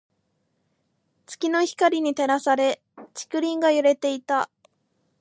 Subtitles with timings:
[1.27, 2.81] 月の光に照らされ、
[3.13, 4.49] 竹林が揺れていた。